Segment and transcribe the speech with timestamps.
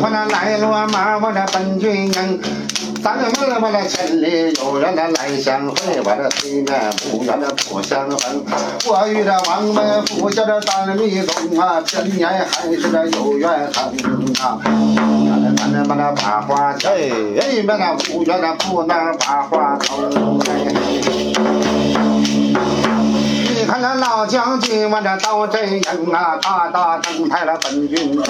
[0.00, 2.40] 回那来罗马，我这本军营。
[3.02, 3.26] 咱们
[3.60, 8.44] 我这千里有缘的来相会，我这对面不远的不相逢。
[8.86, 13.84] 我与这王门府下这大迷踪啊，千年还是这有缘分
[14.40, 14.58] 啊。
[14.64, 17.10] 咱咱咱把那把花哎，
[17.40, 20.10] 哎，把那不远的不能把花头。
[23.56, 28.20] 你看那老将军，我这到阵营啊，大大登台了本军。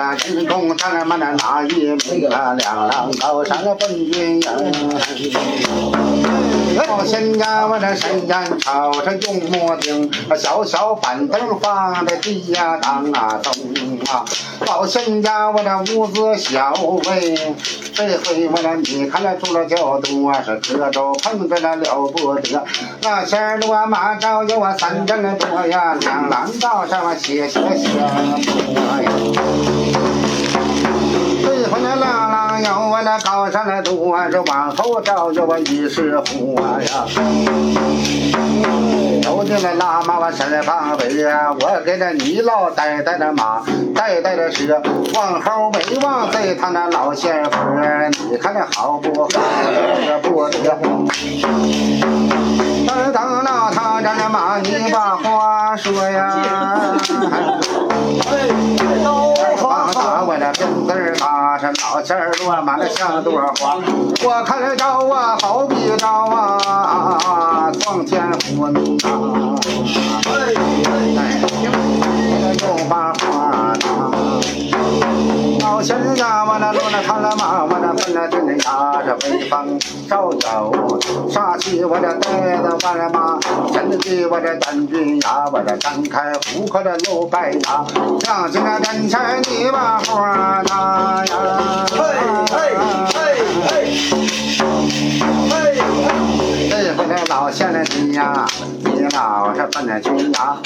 [0.00, 1.96] 会是胡家军功，咱们那哪一名
[2.30, 2.54] 啊？
[2.54, 4.44] 两浪高山的本军营。
[6.88, 13.52] 老仙家，我这山间朝着用木钉，小小板凳放在地呀当啊咚
[14.10, 14.24] 啊。
[14.66, 16.72] 老仙家，我这屋子小
[17.08, 17.54] 喂，
[17.92, 22.64] 这回我这你看那住了较多，是磕着碰着那了不得。
[23.02, 28.10] 那前罗马招有我三阵多呀，两浪道上我写写写呀。
[32.70, 37.04] 最后那浪浪有我那高山的多，这往后照着我一世虎呀。
[39.24, 43.60] 有的那拉马我身旁背呀，我给那你老带带的马，
[43.92, 44.80] 带带的车，
[45.14, 47.58] 往后没往这他那老仙妇
[48.30, 49.28] 你看那好不好？
[50.06, 50.78] 这不得。
[52.86, 56.36] 等等到他这马，你把话说呀。
[61.80, 63.76] 大，这老仙儿落满了像朵花。
[64.22, 68.22] 我看着着啊，好比着啊，撞天
[68.56, 69.49] 火明啊！
[77.02, 80.70] 看了他了马，我这奔了真呀，这威风照耀，
[81.28, 83.38] 杀气我这带的我的马，
[83.72, 87.84] 真的我这单军呀，我这张开虎口的露白牙，
[88.26, 91.86] 让进那真前你把花拿呀！
[91.90, 91.98] 嘿
[92.50, 92.58] 嘿
[93.14, 93.18] 嘿
[95.50, 95.78] 嘿
[96.68, 98.46] 这回这老仙儿你呀，
[99.12, 100.56] 老是奔了军呀，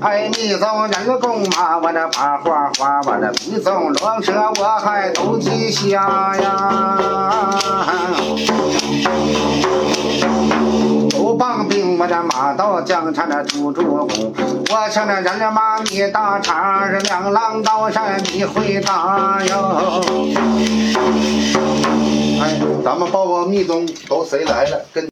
[0.00, 7.54] 哎，你走人工马，我这把花花，我这你走龙蛇，我还都记下呀。
[11.10, 14.08] 都棒兵，我这马到江山的朱主公，
[14.70, 20.00] 我向那人家马你打岔，是两浪高山你回答哟。
[22.40, 22.54] 哎，
[22.84, 24.80] 咱们报告密宗都谁来了？
[24.92, 25.06] 跟。